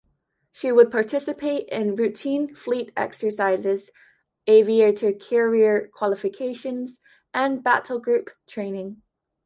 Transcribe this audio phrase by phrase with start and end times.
[0.51, 3.91] She would participate in routine fleet exercises,
[4.47, 6.99] aviator carrier qualifications,
[7.35, 9.03] and battle group training.